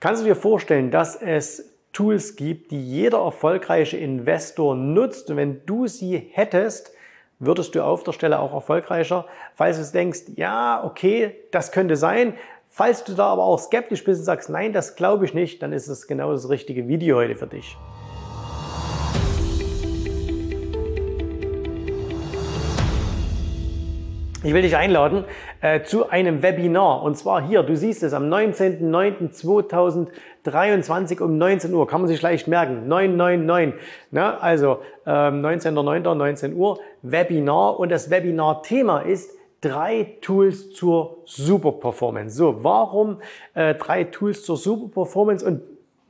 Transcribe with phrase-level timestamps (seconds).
[0.00, 5.66] Kannst du dir vorstellen, dass es Tools gibt, die jeder erfolgreiche Investor nutzt und wenn
[5.66, 6.92] du sie hättest,
[7.38, 9.26] würdest du auf der Stelle auch erfolgreicher.
[9.54, 12.32] Falls du denkst, ja, okay, das könnte sein.
[12.70, 15.74] Falls du da aber auch skeptisch bist und sagst, nein, das glaube ich nicht, dann
[15.74, 17.76] ist es genau das richtige Video heute für dich.
[24.42, 25.24] Ich will dich einladen
[25.60, 31.86] äh, zu einem Webinar und zwar hier, du siehst es am 19.09.2023 um 19 Uhr,
[31.86, 33.78] kann man sich leicht merken, 999,
[34.12, 34.40] ne?
[34.40, 36.14] also ähm, 19.09.
[36.14, 39.30] 19 Uhr, Webinar und das Webinar-Thema ist
[39.60, 42.34] drei Tools zur Super Performance.
[42.34, 43.18] So, warum
[43.52, 45.60] äh, drei Tools zur Super Performance und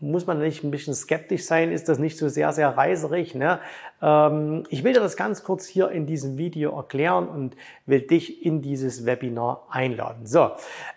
[0.01, 1.73] muss man nicht ein bisschen skeptisch sein?
[1.73, 3.35] Ist das nicht so sehr, sehr reiserig?
[3.35, 3.61] Ne?
[4.01, 8.45] Ähm, ich will dir das ganz kurz hier in diesem Video erklären und will dich
[8.45, 10.27] in dieses Webinar einladen.
[10.27, 10.53] So,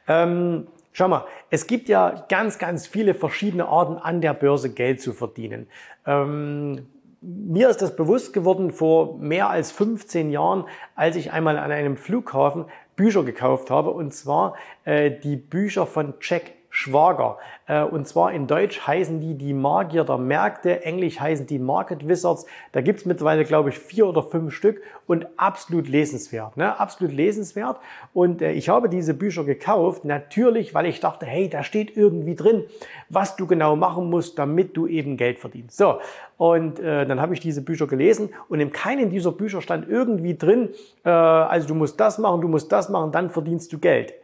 [0.07, 5.01] ähm, schau mal, es gibt ja ganz, ganz viele verschiedene Arten an der Börse Geld
[5.01, 5.67] zu verdienen.
[6.05, 6.87] Ähm,
[7.21, 11.95] mir ist das bewusst geworden vor mehr als 15 Jahren, als ich einmal an einem
[11.95, 17.37] Flughafen Bücher gekauft habe, und zwar äh, die Bücher von Jack Schwager.
[17.67, 22.07] Äh, und zwar in Deutsch heißen die die Magier der Märkte, Englisch heißen die Market
[22.07, 22.47] Wizards.
[22.71, 26.57] Da gibt's mittlerweile, glaube ich, vier oder fünf Stück und absolut lesenswert.
[26.57, 26.79] Ne?
[26.79, 27.77] Absolut lesenswert.
[28.11, 32.33] Und äh, ich habe diese Bücher gekauft, natürlich, weil ich dachte, hey, da steht irgendwie
[32.33, 32.63] drin,
[33.07, 35.77] was du genau machen musst, damit du eben Geld verdienst.
[35.77, 35.99] So,
[36.37, 40.35] und äh, dann habe ich diese Bücher gelesen und in keinem dieser Bücher stand irgendwie
[40.35, 40.69] drin,
[41.05, 44.15] äh, also du musst das machen, du musst das machen, dann verdienst du Geld.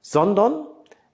[0.00, 0.67] Sondern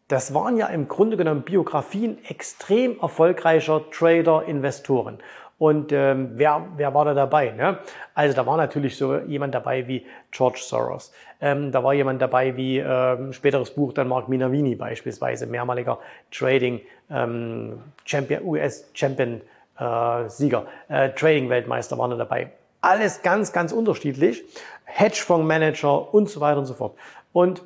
[0.08, 5.18] das waren ja im Grunde genommen Biografien extrem erfolgreicher Trader, Investoren.
[5.56, 7.50] Und ähm, wer, wer war da dabei?
[7.52, 7.78] Ne?
[8.14, 11.12] Also da war natürlich so jemand dabei wie George Soros.
[11.40, 16.00] Ähm, da war jemand dabei wie ähm, späteres Buch dann Mark Minavini beispielsweise, mehrmaliger
[16.32, 19.40] Trading ähm, Champion, US Champion
[19.78, 22.50] äh, Sieger, äh, Trading Weltmeister waren da dabei.
[22.80, 24.44] Alles ganz, ganz unterschiedlich.
[24.84, 26.96] Hedgefondsmanager und so weiter und so fort.
[27.32, 27.62] Und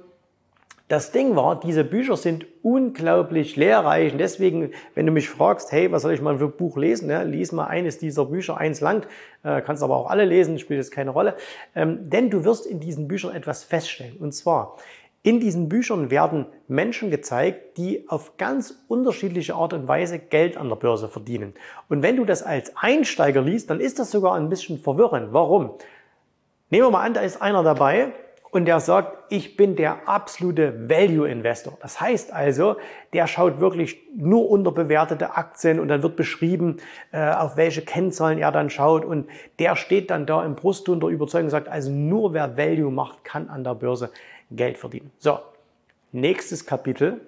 [0.88, 5.92] das Ding war, diese Bücher sind unglaublich lehrreich und deswegen, wenn du mich fragst, hey,
[5.92, 7.24] was soll ich mal für ein Buch lesen, ne?
[7.24, 9.06] lies mal eines dieser Bücher, eins lang,
[9.44, 11.36] äh, kannst aber auch alle lesen, spielt jetzt keine Rolle,
[11.74, 14.78] ähm, denn du wirst in diesen Büchern etwas feststellen und zwar,
[15.22, 20.68] in diesen Büchern werden Menschen gezeigt, die auf ganz unterschiedliche Art und Weise Geld an
[20.68, 21.54] der Börse verdienen.
[21.88, 25.32] Und wenn du das als Einsteiger liest, dann ist das sogar ein bisschen verwirrend.
[25.32, 25.72] Warum?
[26.70, 28.12] Nehmen wir mal an, da ist einer dabei,
[28.50, 31.76] und der sagt, ich bin der absolute Value Investor.
[31.80, 32.76] Das heißt also,
[33.12, 36.78] der schaut wirklich nur unterbewertete Aktien und dann wird beschrieben,
[37.12, 39.28] äh, auf welche Kennzahlen er dann schaut und
[39.58, 43.24] der steht dann da im Brustton der Überzeugung und sagt, also nur wer Value macht,
[43.24, 44.10] kann an der Börse
[44.50, 45.10] Geld verdienen.
[45.18, 45.38] So,
[46.12, 47.20] nächstes Kapitel,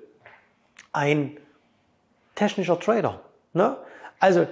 [0.93, 1.37] ein
[2.35, 3.21] technischer Trader.
[3.53, 3.77] Ne?
[4.19, 4.47] Also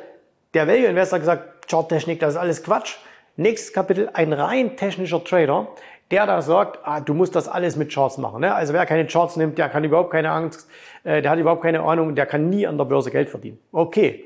[0.55, 2.97] der Value Investor hat gesagt, Charttechnik, das ist alles Quatsch.
[3.37, 5.69] Nächstes Kapitel, ein rein technischer Trader,
[6.11, 8.41] der da sagt, ah, du musst das alles mit Charts machen.
[8.41, 8.55] Ne?
[8.55, 10.69] Also wer keine Charts nimmt, der kann überhaupt keine Angst,
[11.05, 13.59] äh, der hat überhaupt keine Ahnung, der kann nie an der Börse Geld verdienen.
[13.73, 14.25] Okay,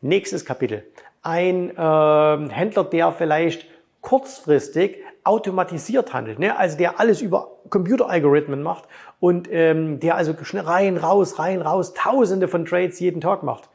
[0.00, 0.84] nächstes Kapitel.
[1.22, 3.66] Ein äh, Händler, der vielleicht
[4.00, 6.56] kurzfristig automatisiert handelt, ne?
[6.56, 8.84] also der alles über Computeralgorithmen macht
[9.20, 13.68] und ähm, der also schnell rein, raus, rein, raus, tausende von Trades jeden Tag macht.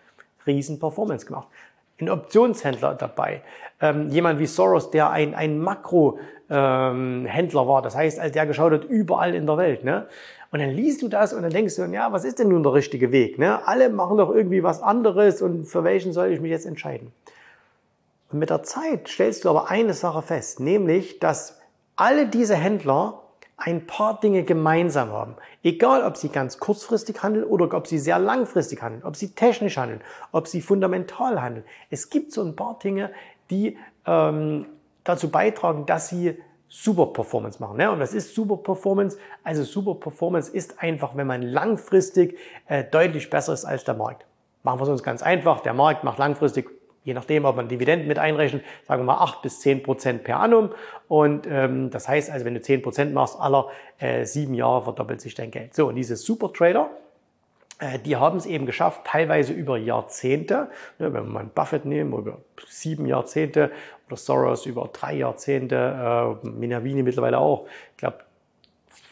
[0.48, 1.48] Riesen Performance gemacht
[2.00, 3.42] ein Optionshändler dabei.
[3.82, 7.82] Ähm, jemand wie Soros, der ein, ein Makro-Händler ähm, war.
[7.82, 9.84] Das heißt, als der geschaut hat, überall in der Welt.
[9.84, 10.08] Ne?
[10.52, 12.74] Und dann liest du das und dann denkst du, ja, was ist denn nun der
[12.74, 13.40] richtige Weg?
[13.40, 13.66] Ne?
[13.68, 17.12] Alle machen doch irgendwie was anderes und für welchen soll ich mich jetzt entscheiden?
[18.32, 21.60] Und mit der Zeit stellst du aber eine Sache fest, nämlich, dass
[21.96, 23.23] alle diese Händler
[23.58, 25.36] ein paar Dinge gemeinsam haben.
[25.64, 29.78] Egal, ob sie ganz kurzfristig handeln oder ob sie sehr langfristig handeln, ob sie technisch
[29.78, 31.66] handeln, ob sie fundamental handeln.
[31.90, 33.12] Es gibt so ein paar Dinge,
[33.50, 34.66] die ähm,
[35.04, 36.38] dazu beitragen, dass sie
[36.68, 37.78] Super Performance machen.
[37.78, 37.92] Ne?
[37.92, 39.18] Und was ist Super Performance?
[39.44, 44.26] Also Super Performance ist einfach, wenn man langfristig äh, deutlich besser ist als der Markt.
[44.64, 45.60] Machen wir es uns ganz einfach.
[45.60, 46.72] Der Markt macht langfristig
[47.04, 50.40] je nachdem, ob man Dividenden mit einrechnet, sagen wir mal 8 bis 10 Prozent per
[50.40, 50.70] annum.
[51.08, 53.70] Und ähm, das heißt also, wenn du 10 Prozent machst, aller
[54.00, 55.76] äh, sieben Jahre verdoppelt sich dein Geld.
[55.76, 56.90] So, und diese Super Trader,
[57.80, 60.70] äh, die haben es eben geschafft, teilweise über Jahrzehnte,
[61.00, 63.72] ne, wenn wir mal Buffett nehmen, über sieben Jahrzehnte
[64.08, 68.18] oder Soros über drei Jahrzehnte, äh, Minavini mittlerweile auch, ich glaube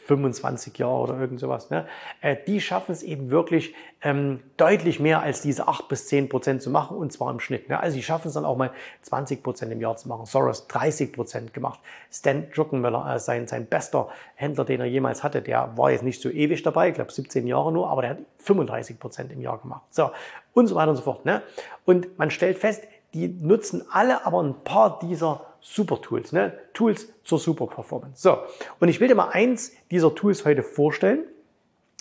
[0.06, 1.88] 25 Jahre oder irgend sowas, ne?
[2.22, 6.62] Äh, die schaffen es eben wirklich ähm, deutlich mehr als diese 8 bis 10 Prozent
[6.62, 7.70] zu machen und zwar im Schnitt.
[7.70, 7.80] Ne?
[7.80, 8.72] Also die schaffen es dann auch mal
[9.04, 10.26] 20 Prozent im Jahr zu machen.
[10.26, 11.80] Soros 30 Prozent gemacht.
[12.12, 16.22] Stan Druckenmiller, äh, sein, sein bester Händler, den er jemals hatte, der war jetzt nicht
[16.22, 19.60] so ewig dabei, ich glaube 17 Jahre nur, aber der hat 35 Prozent im Jahr
[19.60, 19.84] gemacht.
[19.92, 20.12] So,
[20.54, 21.26] und so weiter und so fort.
[21.26, 21.44] Ne?
[21.86, 22.84] Und man stellt fest,
[23.14, 26.54] die nutzen alle aber ein paar dieser Super Tools, ne?
[26.74, 28.22] Tools zur Super Performance.
[28.22, 28.38] So,
[28.80, 31.24] und ich will dir mal eins dieser Tools heute vorstellen,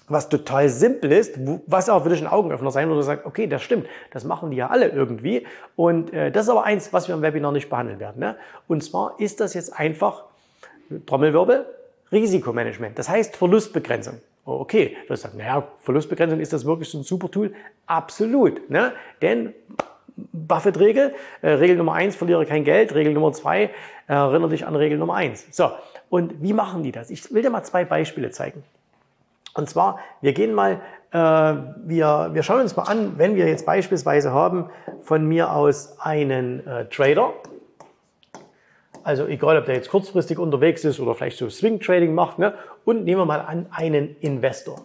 [0.09, 3.47] was total simpel ist, was auch für dich ein Augenöffner sein, wo du sagst, okay,
[3.47, 5.47] das stimmt, das machen die ja alle irgendwie.
[5.77, 8.19] Und äh, das ist aber eins, was wir im Webinar nicht behandeln werden.
[8.19, 8.37] Ne?
[8.67, 10.25] Und zwar ist das jetzt einfach,
[11.07, 11.65] Trommelwirbel,
[12.11, 12.99] Risikomanagement.
[12.99, 14.21] Das heißt Verlustbegrenzung.
[14.45, 17.55] Oh, okay, du sagst, naja, Verlustbegrenzung, ist das wirklich so ein super Tool?
[17.87, 18.69] Absolut.
[18.69, 18.93] Ne?
[19.23, 19.55] Denn
[20.17, 21.15] Buffett-Regel.
[21.43, 22.95] Äh, Regel Nummer eins, verliere kein Geld.
[22.95, 23.71] Regel Nummer zwei, äh,
[24.09, 25.47] erinnere dich an Regel Nummer eins.
[25.51, 25.71] So,
[26.09, 27.11] und wie machen die das?
[27.11, 28.62] Ich will dir mal zwei Beispiele zeigen.
[29.55, 30.81] Und zwar, wir gehen mal,
[31.12, 34.71] äh, wir, wir schauen uns mal an, wenn wir jetzt beispielsweise haben
[35.03, 37.33] von mir aus einen äh, Trader,
[39.03, 42.55] also egal, ob der jetzt kurzfristig unterwegs ist oder vielleicht so Swing Trading macht, ne?
[42.85, 44.85] und nehmen wir mal an einen Investor.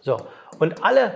[0.00, 0.18] So,
[0.58, 1.14] und alle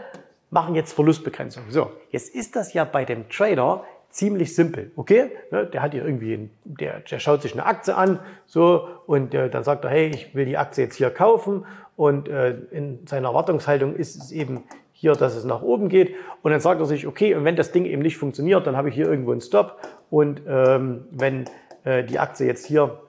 [0.55, 1.65] machen jetzt Verlustbegrenzung.
[1.69, 5.33] So, jetzt ist das ja bei dem Trader ziemlich simpel, okay?
[5.51, 9.51] Ne, der hat hier irgendwie, der, der schaut sich eine Aktie an, so, und äh,
[9.51, 11.67] dann sagt er, hey, ich will die Aktie jetzt hier kaufen
[11.97, 14.63] und äh, in seiner Erwartungshaltung ist es eben
[14.93, 17.73] hier, dass es nach oben geht und dann sagt er sich, okay, und wenn das
[17.73, 21.47] Ding eben nicht funktioniert, dann habe ich hier irgendwo einen Stop und ähm, wenn
[21.85, 23.03] die Aktie jetzt hier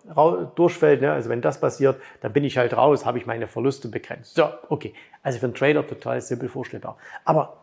[0.56, 3.88] durchfällt, ne, also wenn das passiert, dann bin ich halt raus, habe ich meine Verluste
[3.88, 4.36] begrenzt.
[4.36, 4.94] So, okay.
[5.24, 6.98] Also für einen Trader total simpel vorstellbar.
[7.24, 7.58] Aber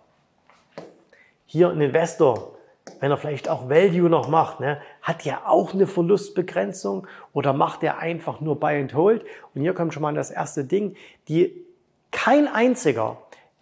[1.45, 2.57] hier ein Investor,
[3.01, 7.83] wenn er vielleicht auch Value noch macht, ne, hat ja auch eine Verlustbegrenzung oder macht
[7.83, 9.23] er einfach nur Buy and Hold?
[9.55, 10.97] Und hier kommt schon mal das erste Ding,
[11.29, 11.63] die
[12.11, 13.19] kein einziger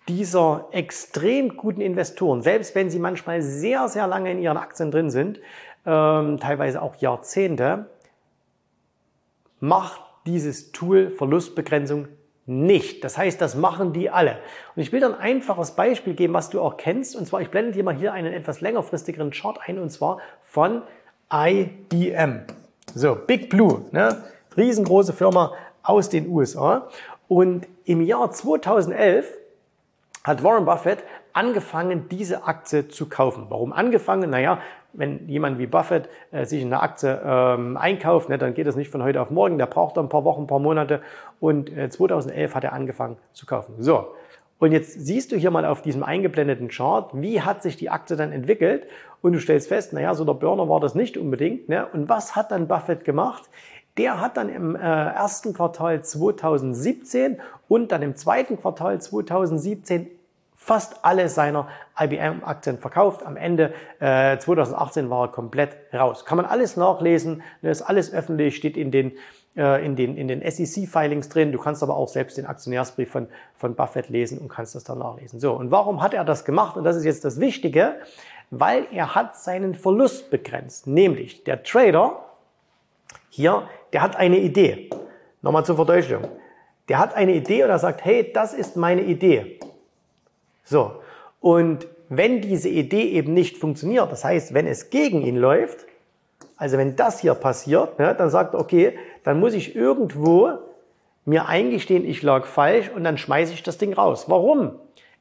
[0.08, 5.10] dieser extrem guten Investoren, selbst wenn sie manchmal sehr, sehr lange in ihren Aktien drin
[5.10, 5.40] sind,
[5.84, 7.86] teilweise auch Jahrzehnte,
[9.60, 12.08] macht dieses Tool Verlustbegrenzung
[12.46, 13.04] nicht.
[13.04, 14.38] Das heißt, das machen die alle.
[14.74, 17.14] Und ich will dann ein einfaches Beispiel geben, was du auch kennst.
[17.14, 20.82] Und zwar, ich blende dir mal hier einen etwas längerfristigeren Chart ein, und zwar von
[21.32, 22.42] IBM.
[22.94, 24.24] So, Big Blue, ne?
[24.56, 25.52] riesengroße Firma
[25.82, 26.88] aus den USA.
[27.28, 29.28] Und im Jahr 2011
[30.24, 33.46] hat Warren Buffett angefangen, diese Aktie zu kaufen.
[33.48, 34.30] Warum angefangen?
[34.30, 34.60] Naja,
[34.92, 38.90] wenn jemand wie Buffett äh, sich eine Aktie ähm, einkauft, ne, dann geht das nicht
[38.90, 39.58] von heute auf morgen.
[39.58, 41.00] Der braucht dann ein paar Wochen, ein paar Monate.
[41.40, 43.74] Und äh, 2011 hat er angefangen zu kaufen.
[43.78, 44.08] So.
[44.58, 48.16] Und jetzt siehst du hier mal auf diesem eingeblendeten Chart, wie hat sich die Aktie
[48.16, 48.86] dann entwickelt?
[49.22, 51.68] Und du stellst fest, naja, so der Burner war das nicht unbedingt.
[51.68, 51.86] Ne?
[51.92, 53.44] Und was hat dann Buffett gemacht?
[53.96, 57.38] Der hat dann im äh, ersten Quartal 2017
[57.68, 60.08] und dann im zweiten Quartal 2017
[60.62, 61.68] fast alle seiner
[61.98, 63.24] IBM-Aktien verkauft.
[63.24, 66.26] Am Ende äh, 2018 war er komplett raus.
[66.26, 69.12] Kann man alles nachlesen, das ist alles öffentlich, steht in den
[69.56, 71.50] äh, in den, in den SEC-Filings drin.
[71.50, 73.26] Du kannst aber auch selbst den Aktionärsbrief von,
[73.56, 75.40] von Buffett lesen und kannst das dann nachlesen.
[75.40, 76.76] So, und warum hat er das gemacht?
[76.76, 77.96] Und das ist jetzt das Wichtige,
[78.50, 80.86] weil er hat seinen Verlust begrenzt.
[80.86, 82.24] Nämlich der Trader
[83.30, 84.90] hier, der hat eine Idee.
[85.42, 86.28] Nochmal zur Verdeutlichung.
[86.88, 89.58] Der hat eine Idee und er sagt, hey, das ist meine Idee.
[90.70, 90.92] So,
[91.40, 95.84] und wenn diese Idee eben nicht funktioniert, das heißt, wenn es gegen ihn läuft,
[96.56, 100.52] also wenn das hier passiert, ne, dann sagt er, okay, dann muss ich irgendwo
[101.24, 104.26] mir eingestehen, ich lag falsch und dann schmeiße ich das Ding raus.
[104.28, 104.78] Warum?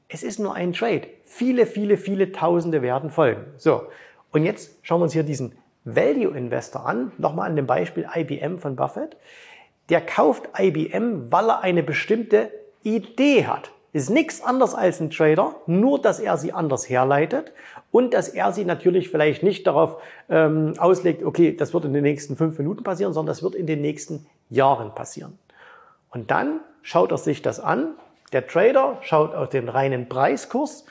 [0.07, 1.07] Es ist nur ein Trade.
[1.25, 3.45] Viele, viele, viele Tausende werden folgen.
[3.57, 3.87] So,
[4.31, 7.11] und jetzt schauen wir uns hier diesen Value Investor an.
[7.17, 9.17] Nochmal an dem Beispiel IBM von Buffett.
[9.89, 12.51] Der kauft IBM, weil er eine bestimmte
[12.83, 17.51] Idee hat ist nichts anderes als ein Trader, nur dass er sie anders herleitet
[17.91, 22.03] und dass er sie natürlich vielleicht nicht darauf ähm, auslegt, okay, das wird in den
[22.03, 25.39] nächsten fünf Minuten passieren, sondern das wird in den nächsten Jahren passieren.
[26.11, 27.95] Und dann schaut er sich das an.
[28.31, 30.85] Der Trader schaut auf den reinen Preiskurs,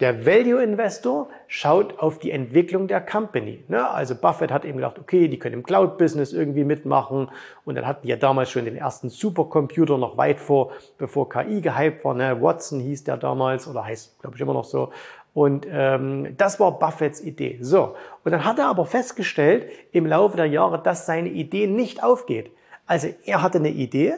[0.00, 3.62] der Value Investor schaut auf die Entwicklung der Company.
[3.68, 3.88] Ne?
[3.88, 7.30] Also Buffett hat eben gedacht, okay, die können im Cloud-Business irgendwie mitmachen.
[7.64, 11.60] Und dann hatten die ja damals schon den ersten Supercomputer noch weit vor, bevor KI
[11.60, 12.14] gehypt war.
[12.14, 12.40] Ne?
[12.42, 14.90] Watson hieß der damals oder heißt, glaube ich, immer noch so.
[15.34, 17.58] Und ähm, das war Buffetts Idee.
[17.60, 17.94] So,
[18.24, 22.50] und dann hat er aber festgestellt im Laufe der Jahre, dass seine Idee nicht aufgeht.
[22.86, 24.14] Also er hatte eine Idee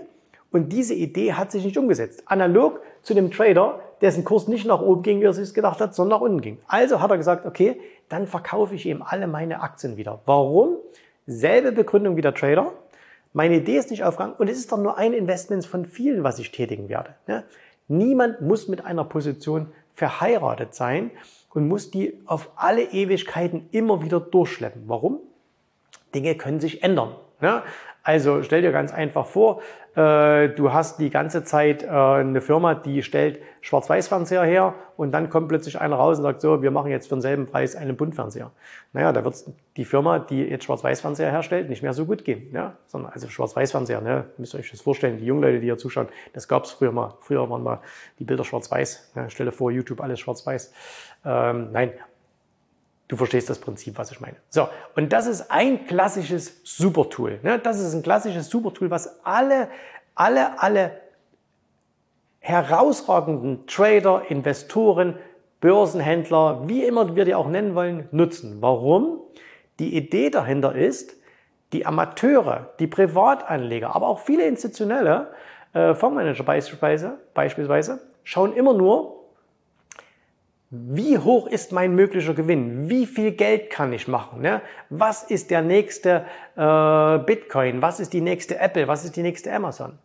[0.54, 2.22] und diese Idee hat sich nicht umgesetzt.
[2.26, 5.96] Analog zu dem Trader, dessen Kurs nicht nach oben ging, wie er sich gedacht hat,
[5.96, 6.58] sondern nach unten ging.
[6.68, 10.20] Also hat er gesagt, okay, dann verkaufe ich ihm alle meine Aktien wieder.
[10.26, 10.76] Warum?
[11.26, 12.72] Selbe Begründung wie der Trader.
[13.32, 16.38] Meine Idee ist nicht aufgegangen und es ist doch nur ein Investment von vielen, was
[16.38, 17.16] ich tätigen werde.
[17.26, 17.42] Ne?
[17.88, 21.10] Niemand muss mit einer Position verheiratet sein
[21.52, 24.84] und muss die auf alle Ewigkeiten immer wieder durchschleppen.
[24.86, 25.18] Warum?
[26.14, 27.16] Dinge können sich ändern.
[28.04, 28.12] Ne?
[28.14, 29.60] Also stell dir ganz einfach vor,
[29.96, 35.30] äh, du hast die ganze Zeit äh, eine Firma, die stellt Schwarz-Weiß-Fernseher her und dann
[35.30, 38.50] kommt plötzlich einer raus und sagt so, wir machen jetzt für denselben Preis einen Buntfernseher.
[38.92, 39.36] Naja, da wird
[39.76, 42.50] die Firma, die jetzt Schwarz-Weiß-Fernseher herstellt, nicht mehr so gut gehen.
[42.52, 42.74] Ja?
[42.86, 44.24] Sondern also Schwarz-Weiß-Fernseher, ne?
[44.36, 46.92] müsst ihr euch das vorstellen, die jungen Leute, die hier zuschauen, das gab es früher
[46.92, 47.14] mal.
[47.20, 47.80] Früher waren mal
[48.18, 49.12] die Bilder schwarz-weiß.
[49.14, 49.30] Ja?
[49.30, 50.72] Stelle vor, YouTube alles schwarz-weiß.
[51.24, 51.92] Ähm, nein,
[53.14, 54.34] Du verstehst das Prinzip, was ich meine.
[54.48, 54.66] So,
[54.96, 57.38] und das ist ein klassisches Supertool.
[57.44, 57.60] Ne?
[57.60, 59.68] Das ist ein klassisches Supertool, was alle,
[60.16, 61.00] alle, alle
[62.40, 65.14] herausragenden Trader, Investoren,
[65.60, 68.56] Börsenhändler, wie immer wir die auch nennen wollen, nutzen.
[68.60, 69.20] Warum?
[69.78, 71.14] Die Idee dahinter ist,
[71.72, 75.28] die Amateure, die Privatanleger, aber auch viele institutionelle
[75.72, 79.23] äh, Fondsmanager beispielsweise, beispielsweise schauen immer nur,
[80.74, 82.88] wie hoch ist mein möglicher Gewinn?
[82.90, 84.40] Wie viel Geld kann ich machen?
[84.40, 84.60] Ne?
[84.90, 86.26] Was ist der nächste
[86.56, 87.80] äh, Bitcoin?
[87.80, 88.88] Was ist die nächste Apple?
[88.88, 89.98] Was ist die nächste Amazon?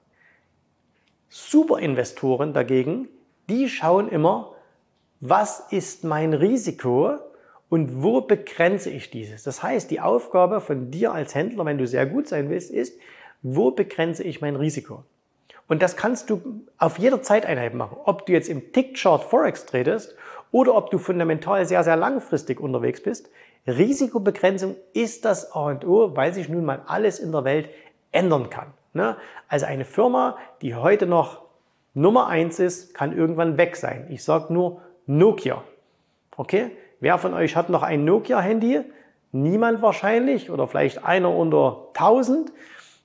[1.29, 3.07] Superinvestoren dagegen,
[3.49, 4.53] die schauen immer,
[5.21, 7.17] was ist mein Risiko
[7.69, 9.43] und wo begrenze ich dieses?
[9.43, 12.99] Das heißt, die Aufgabe von dir als Händler, wenn du sehr gut sein willst, ist,
[13.41, 15.03] wo begrenze ich mein Risiko?
[15.67, 16.41] Und das kannst du
[16.77, 17.97] auf jeder Zeiteinheit machen.
[18.03, 20.15] Ob du jetzt im Tick-Chart Forex tradest
[20.51, 23.29] oder ob du fundamental sehr, sehr langfristig unterwegs bist.
[23.67, 27.69] Risikobegrenzung ist das A und O, weil sich nun mal alles in der Welt
[28.11, 28.67] ändern kann.
[28.93, 29.17] Ne?
[29.47, 31.41] Also eine Firma, die heute noch
[31.93, 34.07] Nummer eins ist, kann irgendwann weg sein.
[34.09, 35.63] Ich sage nur Nokia.
[36.37, 36.71] Okay?
[36.99, 38.81] Wer von euch hat noch ein Nokia-Handy?
[39.31, 42.51] Niemand wahrscheinlich oder vielleicht einer unter 1000.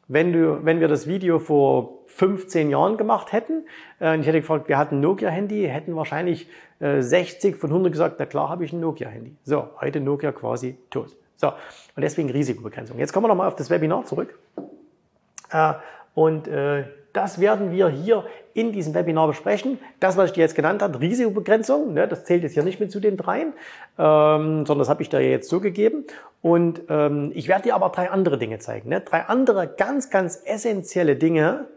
[0.08, 3.64] Wenn, du, wenn wir das Video vor 15 Jahren gemacht hätten,
[4.00, 6.48] äh, ich hätte gefragt, wir hatten ein Nokia-Handy, hätten wahrscheinlich
[6.80, 9.36] 60 äh, von 100 gesagt, na klar habe ich ein Nokia-Handy.
[9.44, 11.16] So, heute Nokia quasi tot.
[11.36, 12.98] So, und deswegen Risikobegrenzung.
[12.98, 14.38] Jetzt kommen wir nochmal auf das Webinar zurück.
[15.50, 15.74] Äh,
[16.14, 16.48] und
[17.14, 19.78] das werden wir hier in diesem Webinar besprechen.
[20.00, 22.90] Das, was ich dir jetzt genannt habe, Risikobegrenzung, ne, das zählt jetzt hier nicht mit
[22.90, 23.52] zu den dreien,
[23.98, 26.04] ähm, sondern das habe ich dir jetzt so gegeben.
[26.42, 28.88] Und ähm, ich werde dir aber drei andere Dinge zeigen.
[28.88, 29.00] Ne?
[29.00, 31.68] Drei andere ganz, ganz essentielle Dinge,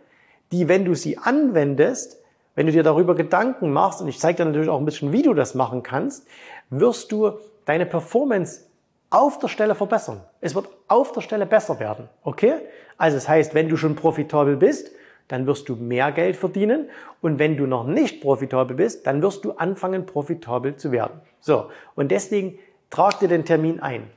[0.51, 2.19] die, wenn du sie anwendest,
[2.55, 5.21] wenn du dir darüber Gedanken machst, und ich zeige dir natürlich auch ein bisschen, wie
[5.21, 6.27] du das machen kannst,
[6.71, 7.33] wirst du
[7.65, 8.65] deine Performance
[9.11, 10.21] auf der Stelle verbessern.
[10.41, 12.09] Es wird auf der Stelle besser werden.
[12.23, 12.55] Okay?
[12.97, 14.91] Also das heißt, wenn du schon profitabel bist,
[15.27, 16.89] dann wirst du mehr Geld verdienen.
[17.21, 21.21] Und wenn du noch nicht profitabel bist, dann wirst du anfangen, profitabel zu werden.
[21.39, 21.67] So.
[21.95, 24.07] Und deswegen trag dir den Termin ein.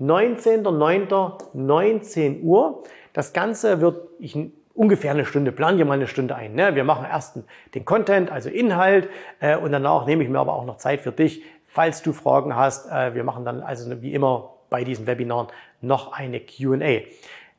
[0.00, 2.82] 19.09.19 Uhr.
[3.12, 4.36] Das Ganze wird, ich
[4.74, 6.54] ungefähr eine Stunde, plan dir mal eine Stunde ein.
[6.54, 6.74] Ne?
[6.74, 7.38] Wir machen erst
[7.74, 9.08] den Content, also Inhalt,
[9.40, 12.56] äh, und danach nehme ich mir aber auch noch Zeit für dich, falls du Fragen
[12.56, 12.90] hast.
[12.90, 15.48] Äh, wir machen dann also wie immer bei diesen Webinaren
[15.80, 17.02] noch eine Q&A.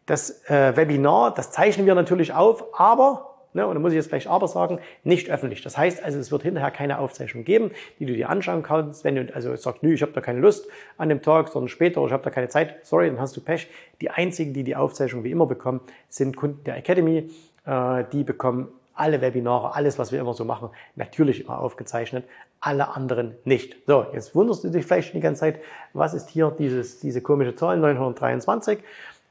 [0.06, 4.10] Das äh, Webinar, das zeichnen wir natürlich auf, aber Ne, und da muss ich jetzt
[4.10, 5.62] gleich aber sagen, nicht öffentlich.
[5.62, 9.06] Das heißt also, es wird hinterher keine Aufzeichnung geben, die du dir anschauen kannst.
[9.06, 12.06] Wenn du also sagst, nö, ich habe da keine Lust an dem Tag, sondern später
[12.06, 13.70] ich habe da keine Zeit, sorry, dann hast du Pech.
[14.02, 17.30] Die einzigen, die die Aufzeichnung wie immer bekommen, sind Kunden der Academy.
[17.66, 22.26] Äh, die bekommen alle Webinare, alles, was wir immer so machen, natürlich immer aufgezeichnet,
[22.60, 23.78] alle anderen nicht.
[23.88, 25.60] So, jetzt wunderst du dich vielleicht schon die ganze Zeit,
[25.94, 28.80] was ist hier dieses, diese komische Zahl 923?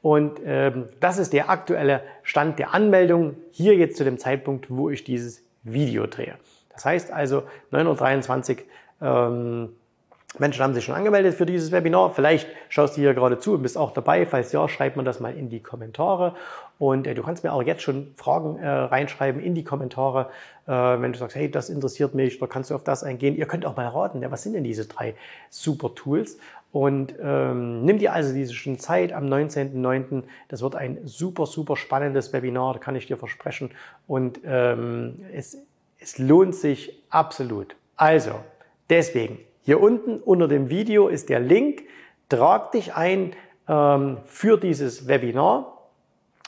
[0.05, 4.91] Und ähm, das ist der aktuelle Stand der Anmeldung hier jetzt zu dem Zeitpunkt, wo
[4.91, 6.35] ich dieses Video drehe.
[6.69, 8.57] Das heißt also 9.23
[9.01, 9.69] Uhr ähm,
[10.37, 12.11] Menschen haben sich schon angemeldet für dieses Webinar.
[12.13, 14.27] Vielleicht schaust du hier gerade zu und bist auch dabei.
[14.27, 16.35] Falls ja, schreib mir das mal in die Kommentare.
[16.77, 20.29] Und äh, du kannst mir auch jetzt schon Fragen äh, reinschreiben in die Kommentare,
[20.67, 23.35] äh, wenn du sagst, hey, das interessiert mich, da kannst du auf das eingehen.
[23.35, 25.15] Ihr könnt auch mal raten, ja, was sind denn diese drei
[25.49, 26.37] super Tools?
[26.75, 30.23] Und ähm, nimm dir also diese schon Zeit am 19.09.
[30.49, 33.71] Das wird ein super, super spannendes Webinar, da kann ich dir versprechen.
[34.07, 35.57] Und ähm, es,
[35.99, 37.77] es lohnt sich absolut.
[37.95, 38.31] Also,
[38.89, 41.83] deswegen, hier unten unter dem Video ist der Link.
[42.27, 43.31] Trag dich ein
[43.69, 45.75] ähm, für dieses Webinar.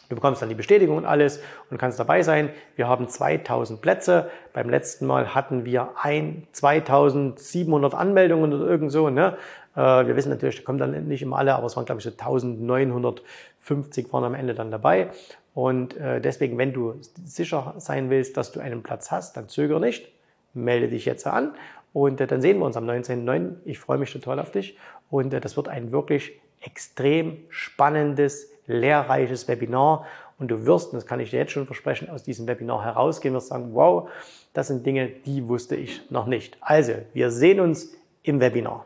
[0.10, 2.50] Du bekommst dann die Bestätigung und alles und kannst dabei sein.
[2.76, 4.30] Wir haben 2000 Plätze.
[4.52, 9.10] Beim letzten Mal hatten wir ein 2700 Anmeldungen oder irgend so.
[9.10, 9.38] Ne?
[9.78, 12.04] Äh, wir wissen natürlich, da kommen dann nicht immer alle, aber es waren glaube ich
[12.04, 15.12] so 1950 waren am Ende dann dabei.
[15.54, 19.80] Und äh, deswegen, wenn du sicher sein willst, dass du einen Platz hast, dann zögere
[19.80, 20.10] nicht,
[20.54, 21.54] melde dich jetzt an
[21.94, 23.58] und äh, dann sehen wir uns am 19.09.
[23.66, 24.78] Ich freue mich total auf dich
[25.10, 30.06] und das wird ein wirklich extrem spannendes lehrreiches Webinar
[30.40, 33.42] Und du wirst, das kann ich dir jetzt schon versprechen, aus diesem Webinar herausgehen und
[33.42, 34.10] sagen, wow,
[34.54, 36.58] das sind Dinge, die wusste ich noch nicht.
[36.62, 38.86] Also, wir sehen uns im Webinar.